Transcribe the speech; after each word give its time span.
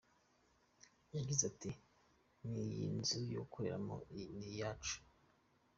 yagize 1.15 1.43
ati: 1.51 1.69
“Iyi 2.49 2.87
nzu 2.97 3.17
yo 3.33 3.41
gukoreramo 3.43 3.95
ni 4.37 4.45
iyacu. 4.51 4.97